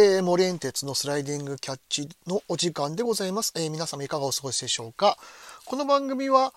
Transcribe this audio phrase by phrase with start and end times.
[0.00, 3.52] えー、モレンテツのスライディングキャッチのお時間でございます。
[3.56, 5.18] えー、皆様いかがお過ごしでしょうか？
[5.64, 6.54] この番組は、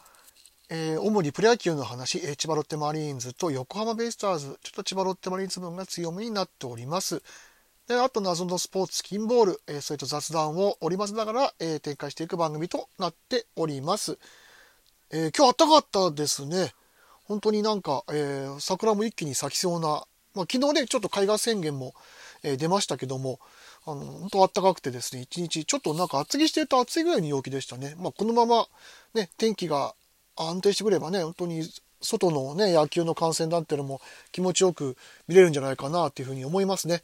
[0.69, 7.23] えー、主にプロ野球の話、えー、千葉ロッテマリーンズと横浜ベイスターズ、ちょっと千葉ロッテマリーンズ分が強めになっております。
[7.87, 14.19] で、あと謎のスポーツ、キンボール、えー、それと雑談を織り交ぜながら、えー、展開していく番組となっております。
[15.09, 16.73] えー、今日暖かかったですね。
[17.25, 20.03] 本当になんか、えー、桜も一気に咲きそうな、
[20.35, 21.95] まあ、昨日ね、ちょっと海岸宣言も、
[22.43, 23.39] え、出ましたけども、
[23.85, 27.95] あの、本当暖かくてですね、一日、ちょっとなんか厚着してると暑いぐらいの陽気でしたね。
[27.97, 28.67] まあ、このまま、
[29.13, 29.93] ね、天気が
[30.35, 31.63] 安定してくればね、本当に
[32.01, 37.03] 外のね、野球の観戦なんていうのも気持ちよく見れるんじゃないかなっていうふうに思いますね。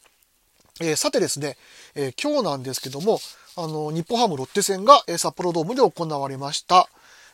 [0.79, 1.57] えー、さてですね、
[1.95, 3.19] えー、今日なんですけども、
[3.55, 6.87] あの、日本ハムロッテ戦が、えー、札幌ドームで行われました。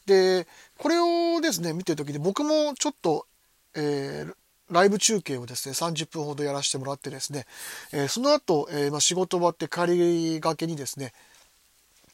[0.06, 0.48] で、
[0.78, 3.26] これをですね、見てる時に僕もちょっと、
[3.76, 4.36] えー、
[4.72, 7.46] ライブ中継をですね、30分ほどやらせてもらってですね、
[7.92, 11.14] えー、その後、えー、まあ、仕事終わって帰りがけにですね、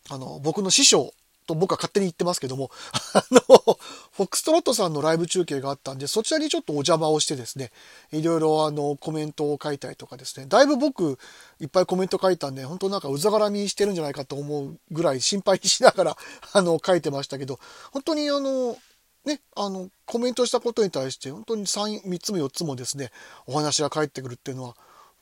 [0.09, 1.13] あの、僕の師匠
[1.49, 2.69] と僕は勝手に言ってますけども、
[3.13, 7.71] あの、フォックストロットさんのライブ中継があったんで、そちらにちょっとお邪魔をしてですね、
[8.11, 11.17] いろいろあの、コメントを書いたりとかですね、だいぶ僕、
[11.59, 16.17] いっぱいコメント書いたんで、本当なんかうざがらみしてるんじゃないかと思うぐらい心配しながら、
[16.53, 17.59] あの、書いてましたけど、
[17.91, 18.77] 本当にあの、
[19.25, 23.11] ね、あの、コメントしたことに対して、本当に3、3つも4つもですね、
[23.45, 24.75] お話が返ってくるっていうのは、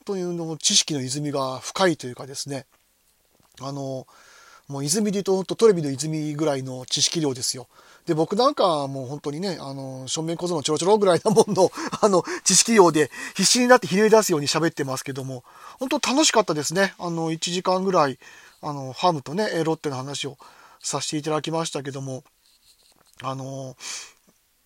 [0.05, 2.65] 本当にの知識の泉が深いというかですね、
[3.59, 4.07] あの、
[4.67, 7.67] もう泉で言うと、トレビの泉ぐらいの知識量ですよ。
[8.05, 15.43] で、僕なんかもう本当にね、あの、正面小僧のちょろちょろぐらいなもんの、 あの、知識量で必死になってひねり出すように喋ってますけども、
[15.79, 16.93] 本当楽しかったですね。
[16.99, 18.19] あの、1時間ぐらい、
[18.61, 20.37] あの、ハムとね、ロッテの話を
[20.81, 22.23] させていただきましたけども、
[23.23, 23.75] あの、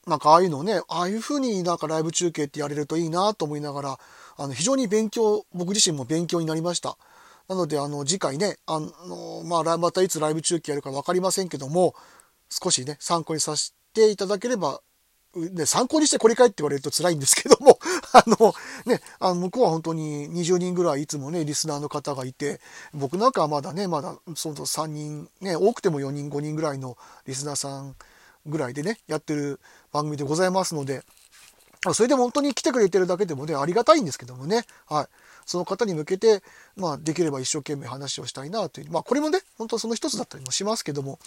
[0.07, 3.99] なんかああいうのね、ああいう風になんかライブ中継ってやれるといいなと思いながら、
[4.37, 6.97] あの、非常に勉強、僕自身も勉強になりました。
[7.47, 11.93] なので、あの、次回ね、あの、まあ、またいつライブ中継やるか分かりませんけども、
[12.49, 14.81] 少しね、参考にさせていただければ、
[15.35, 17.79] ね、参考にしてこれかいって言われると辛いんですけども、
[18.11, 18.53] あの、
[18.85, 22.59] ね、あの、向こうは本当に20人ぐらいいつもね、リスナーの方がいて、
[22.93, 27.95] 僕なんかはまだね、まだ、その3人、ね、多くても4人、5人ぐらいのリスナーさん
[28.45, 29.59] ぐらいでね、やってる
[29.91, 31.03] 番組でございますので、
[31.93, 35.07] それでも本当に来てくれてるだけでもね、ありがたいんですけどもね、はい。
[35.47, 36.43] その方に向けて、
[36.75, 41.17] まあ、できれば一生懸命話をしたいなという、まあ、これもね、本当その一つだったりもしますけども、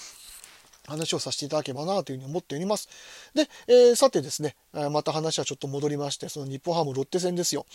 [0.87, 2.89] 話をさせていただければなというふうに思っております。
[3.35, 4.55] で、えー、さてですね、
[4.93, 7.67] また話はちょっと戻りまして、その日本ハムロッテ戦ですよ。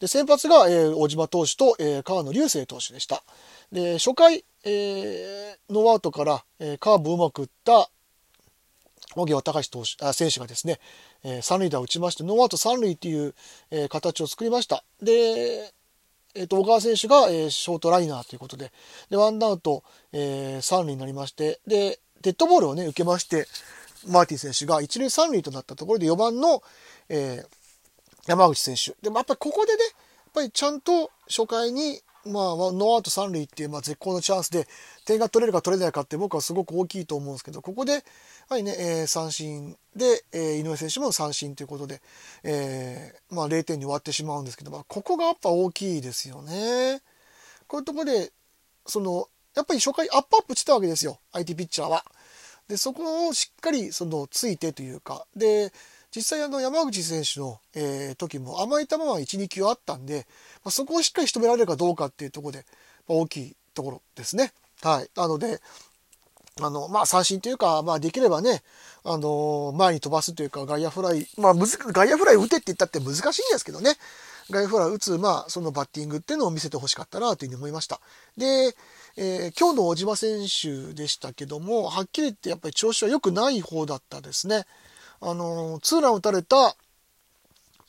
[0.00, 3.22] で、先発が、えー、小島投手と、えー、川野流星投手でした。
[3.70, 7.90] で、初回、えー、ノーアウトから、えー、カーブうまく打った、
[9.14, 10.78] 小際隆投手あ選手がですね、
[11.24, 13.34] えー、三塁打を打ちまして、ノーアウト三塁っていう、
[13.70, 14.84] えー、形を作りました。
[15.02, 15.72] で、
[16.34, 18.70] えっ、ー、と、小川選手が、えー、ショートライナーということで、
[19.10, 19.82] で、ワンアウト、
[20.12, 23.46] えー、三塁になりまして、で、デッドボールをね、受けまして、
[24.06, 26.62] マーティン選手が一塁三塁となったところで4番の、
[27.08, 27.48] えー、
[28.26, 28.94] 山口選手。
[29.02, 34.66] でもやっぱりここでね、やっぱりちゃんと初回にまあ、ノーアウト三塁っていう、まあ、絶好のチャンスで、
[35.04, 38.04] 点が取れるか取れないかって僕はすごく大きいと思うんですけど、ここで、
[38.48, 42.00] はいね、えー、三振で、えー、井上選手も三振ということで、
[42.42, 47.00] えー、まあ、0点に終わってしまうんですけど、まあ、ここがやっぱ大きいですよね。
[47.66, 48.32] こういうところで、
[48.86, 52.04] その、やっぱり初回アップアップしたわけですよ、相手ピッチャーは。
[52.68, 55.72] で、そこをしっかり、その、ついてというか、で、
[56.18, 60.26] 実際あの山口選手の、えー、時も甘い球は1、2球あったんで、
[60.64, 62.66] まあ、そこをしっかり仕留められるかどうかっていうところで、
[63.08, 64.52] まあ、大きいところですね。
[64.82, 65.08] はい。
[65.14, 65.60] なので、
[66.60, 68.64] あの、まあ、三振というか、まあ、できればね、
[69.04, 73.94] あの、前に飛ばすというか、外野フライ、まあ、むず、外野フライ打てって言ったって難しいんですけどね。
[74.50, 78.00] 外野フライ打つ、まあ、そのバッティングっていうのを見せてほしかったなというふうに思いました。
[78.36, 78.74] で、
[79.16, 84.64] えー、今日の小島選手でしたけども、はっきり言ってやっぱり調子は良くない方だったですね。
[85.20, 86.76] あの、ツーラン打たれた、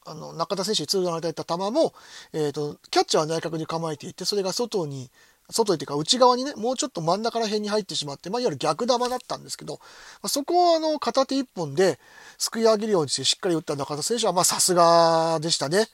[0.06, 1.94] あの、中田選手にツーラン打たれた球も、
[2.34, 5.10] えっ、ー、と、キャッチャーは内角に構えていて、それが外に、
[5.52, 9.80] 外っていうか内側にね、もうちょっと真ん中ら辺に入ってしまって、まあ、いわゆる逆球だったんですけど、ま
[10.24, 12.00] あ、そこをあの、片手一本で
[12.38, 15.88] すくい上げるようにしてしっかり打った中田選手は、まあ、さすがでしたね。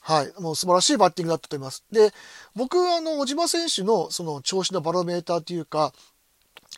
[0.00, 0.32] はい。
[0.40, 1.84] もう素晴らしいバッティングだったと思います。
[1.92, 2.12] で、
[2.56, 5.92] 僕、あの、小島選手のその調子のバロメーターというか、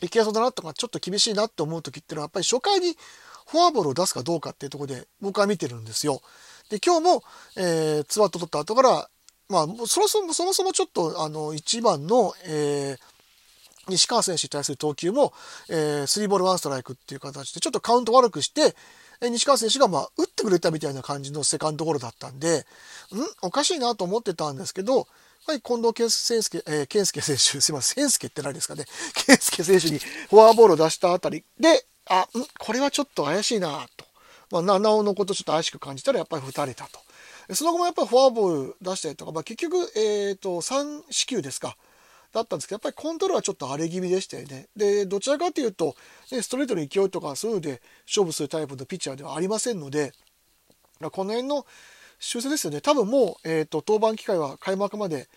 [0.01, 2.97] いけそうだなとか、ちょっと厳しいなって思う時っていうのは、やっぱり初回に
[3.51, 6.21] フォアボールを出すかどうかっていうところで僕は見てるんですよ。
[6.69, 7.23] で、今日も、
[7.57, 9.09] えー、ツーアウト取った後から、
[9.49, 15.33] まあ、そもそも、そもそもちょっと、あの、1番の、えー、西川選手に対する投球も、
[15.69, 18.75] えー、スリーボールワンストライクっていう形で、ちょっとカウント悪くして
[19.21, 22.63] え、西川選手がまあ打ってくれたみたいな感じのセカンドゴロだったんで、ん？
[23.43, 25.07] おかしいなと思ってたんですけど、
[25.47, 28.85] はい、近藤健介、えー、健介選手、すいません、健介って何ですかね。
[29.27, 34.05] 健介選手にフォアボールを出したあたりで、あ、んこれはちょっと怪しいなと。
[34.51, 37.55] まあ、七尾のことちょっと怪しく感じたらやっぱり打たれたと。
[37.55, 41.77] その後もやっぱりフォアボール出したりとか、まあ、結局、えっ、ー、と、3四球ですか。
[42.33, 44.67] だったんですけど、やっぱりコントロールはちょっと荒れ気味でしたよね。
[44.75, 45.95] で、どちらかというと、
[46.31, 50.13] ね、ストレートの勢いとかそういうので勝負するタイプのピッチャーではありませんので、
[50.99, 51.65] この辺の
[52.19, 52.81] 修正ですよね。
[52.81, 55.27] 多分もう、えっ、ー、と、登板機会は開幕まで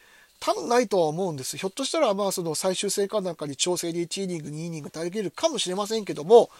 [0.40, 1.56] 多分ないとは思うんです。
[1.56, 6.50] ひょっとしたら、まあ、その最終戦かなんかに調整で1イニング、2イニング投げるかもしれませんけども、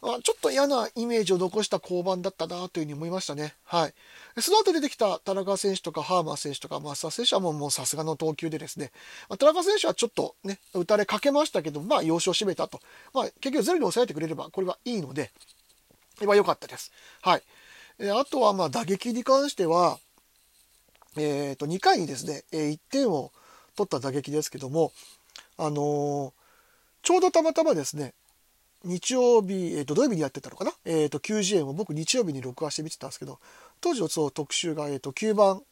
[0.00, 3.54] まあ、ちょっと嫌なイメージを残した降板だったなというふうに思いましたね。
[3.64, 3.94] はい。
[4.40, 8.92] その後出てきた田中選手とかハーマー選手とか増田選手はもうもうさすがの投球でですね、
[9.28, 12.80] まあ、田中選手はちょっとね、打たれかけましたけど、まあ、要所を締めたと。
[13.12, 15.30] まあ、結局ゼロに抑えてくれれば、これはいいので、
[16.18, 16.92] これは良かったです。
[17.20, 17.42] はい。
[18.10, 19.98] あとは、まあ、打撃に関しては、
[21.16, 23.32] えー、と2回にですね、え1点を
[23.76, 24.92] 取った打撃ですけども、
[25.56, 26.32] あのー、
[27.02, 28.14] ちょうどたまたまですね、
[28.84, 33.40] 日曜日、えー、と土曜日にやってたのかな、えー、と90円を僕日曜日に録画して見てたんですけど、
[33.80, 35.62] 当時のそう特集が、えー、と9番、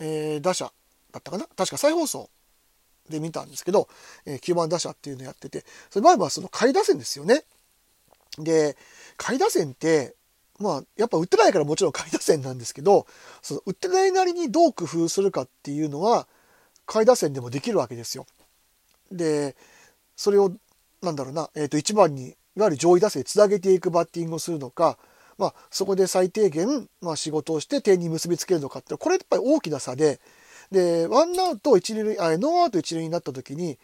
[0.00, 0.72] えー、打者
[1.12, 1.46] だったかな？
[1.56, 2.28] 確か再放送
[3.08, 3.88] で見たんですけど、
[4.26, 7.44] えー、9番打者っていうのやってて、それ前はその下位打線ですよね。
[8.38, 8.76] で、
[9.16, 10.14] 下位打線って、
[10.58, 13.06] まあ、やっぱ打ってないからもちろん下位打線なんですけど、
[13.42, 16.26] その打ってないなりにどう工夫するかっていうのは、
[16.86, 18.26] 下位打線でもできるわけですよ。
[19.12, 19.56] で、
[20.16, 20.52] それを、
[21.02, 24.98] なんだろうな、えっ、ー、と、1番に、いわゆる上位打線につなげていくバッティングをするのか、
[25.38, 30.20] まあ、そこで最低限、まあ、仕事をして点に結びつけるのかって、これやっぱり大きな差で、
[30.72, 33.78] で、ワンアウト一塁、あ、ノーアウト一塁になった時に、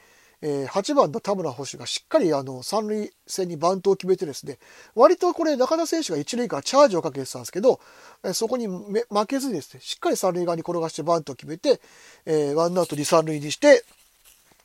[0.47, 4.59] え、8番の田村捕手がしっかりあの三塁線にバントを決めてですね、
[4.95, 7.81] 割とこれ中田選手が一塁からチャージをかけてたんですけど、
[8.23, 11.81] え、そこに負けずにですね、しっかり三塁側に転がしてバントを決めて、
[12.27, 13.85] えー、ワンアウト2、三塁にして、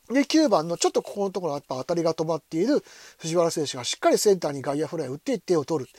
[0.09, 2.83] で、9番のちょっとここのところやっぱ当たりが止まっている
[3.19, 5.91] 藤原選手がしっかりセンターに外野フライを打って1点を取る。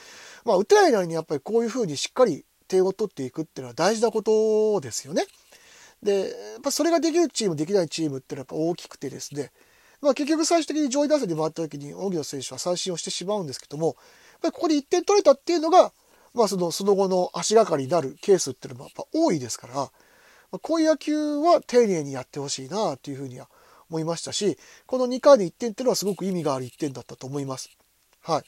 [0.44, 5.24] まあ、打てないなりにやっぱりこういうふうにしっかり点を取っていくっていうのは大事なことですよね。
[6.02, 6.26] で、や
[6.58, 9.52] っぱそれができるチーム、できないチームっていうのはやっぱ大きくてですね、
[10.02, 13.94] まあ、結局最終的に上位打線に回った時に荻野選手は三振をしてしまうんですけども、やっ
[14.42, 15.92] ぱりここで1点取れたっていうのが、
[16.34, 19.90] まあ、そのその後の足がかりになるケースっていうのもやっぱ多いですから、ま
[20.52, 23.48] あ、こういう野球は丁寧にやってほしいなというふうには
[23.90, 24.56] 思いましたし、
[24.86, 27.70] この2回で1点っていうのはすごく意味がある1点だったと思います。
[28.22, 28.42] はい。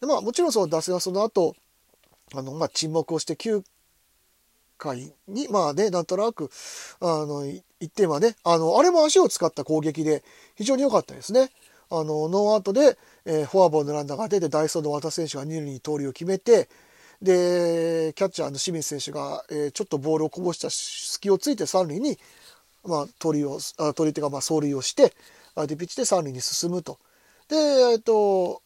[0.00, 1.54] でまあ、もちろんその打線はその後、
[2.34, 3.62] あの、まあ、沈黙をして9
[4.78, 6.50] 回に、まあね、なんとなく、
[7.00, 7.44] あの、
[7.80, 10.22] 1点はね、あの、あれも足を使った攻撃で
[10.56, 11.50] 非常に良かったですね。
[11.90, 16.68] あの、ノーアウトで、えー、フォアボールのランナーが出て、ダイソーの和田選手が二塁に盗塁を決めて、
[17.20, 22.18] で、キャッチャーの清水選手が、えー、ちょっとボールをこぼした隙をついて三塁に、
[22.84, 25.12] まあ、盗塁を、あ盗塁というか、まあ、走塁をして、
[25.54, 26.98] 相手ピッチで三塁に進むと。
[27.48, 28.62] で、えっ、ー、と、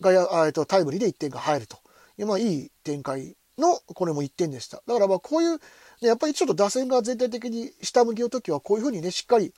[0.00, 1.78] 外野、えっ、と、タイムリーで1点が入ると。
[2.24, 4.82] まあ、いい展開の、これも1点でした。
[4.86, 5.58] だからまあこういう、
[6.00, 9.52] ね、やっぱりちょっと打線が全体的に下向きの時はこういうふうにね、しっかり、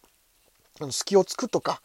[0.81, 1.81] あの、隙をつくとか、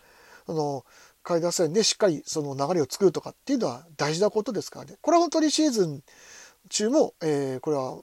[0.47, 0.83] あの、
[1.23, 4.95] 下位打線でしっかりその流れを作るとかっていうのは大事なことですからね。
[5.01, 6.01] これは本当にシーズン
[6.69, 7.97] 中も、えー、これは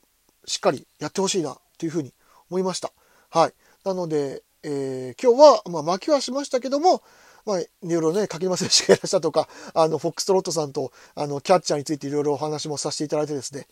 [0.45, 2.13] しっかりやってほしいなというふうに
[2.51, 2.93] 思いました。
[3.31, 3.55] はい。
[3.85, 7.03] なので、えー、今日は、まあ、負けはしましたけども、
[7.47, 13.67] まあ、いろいろね、柿沼選手がいらっしゃとか、あの、フォックストロットさんと、あの、キャッチャーについていろいろお話もさせていただいてですね、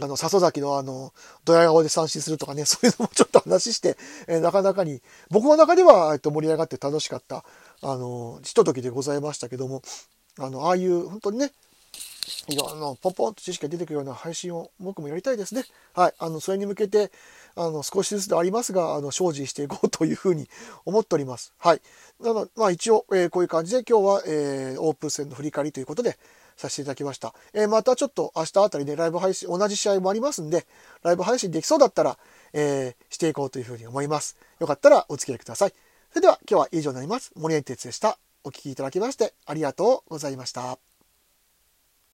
[0.00, 1.12] あの、笹崎のあの、
[1.44, 7.44] ドヤ顔で三振するとかね、 そういうのもちょっと話して、えー、なかなかに、僕の中では、えっと、盛り上がって楽しかった、
[7.82, 9.82] あの、ひとときでございましたけども、
[10.38, 11.52] あの、ああいう、本当にね、
[12.48, 15.64] いろんなポンポンと知識が出てくるような配信を僕もやりたいですね。
[15.94, 16.14] はい。
[16.18, 17.10] あの、それに向けて、
[17.56, 20.48] あの、少しずつでありますが、あの、精進していこうというふうに
[20.84, 21.52] 思っております。
[21.58, 21.80] はい。
[22.20, 26.18] なので、まあ一応、えー、こういう感じで今日は、えー、オープン戦の振り返りということで、
[26.56, 27.34] させていただきました。
[27.54, 30.66] えー、またちょっと明日あたりね、ライブ配信、同じ試合もありますんで、
[31.02, 32.18] ライブ配信できそうだったら、
[32.52, 34.36] えー、していこうというふうに思います。
[34.58, 35.72] よかったらお付き合いください。
[36.10, 37.32] それでは今日は以上になります。
[37.34, 38.18] 森エンテツでした。
[38.44, 40.89] お聴きいただきましてありがとうございました。